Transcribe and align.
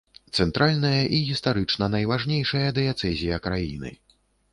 Цэнтральная 0.43 1.01
і 1.17 1.19
гістарычна 1.27 1.89
найважнейшая 1.97 2.63
дыяцэзія 2.79 3.37
краіны. 3.45 3.93